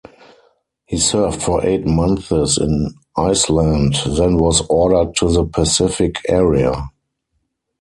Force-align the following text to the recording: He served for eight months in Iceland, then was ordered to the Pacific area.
He 0.87 0.97
served 0.97 1.43
for 1.43 1.63
eight 1.63 1.85
months 1.85 2.31
in 2.57 2.95
Iceland, 3.15 3.93
then 4.17 4.37
was 4.37 4.65
ordered 4.67 5.15
to 5.17 5.27
the 5.31 5.45
Pacific 5.45 6.15
area. 6.27 6.89